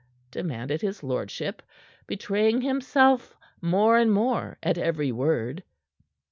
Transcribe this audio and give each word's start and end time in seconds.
demanded 0.31 0.81
his 0.81 1.03
lordship, 1.03 1.61
betraying 2.07 2.59
himself 2.61 3.37
more 3.61 3.97
and 3.99 4.11
more 4.11 4.57
at 4.63 4.79
every 4.79 5.11
word. 5.11 5.63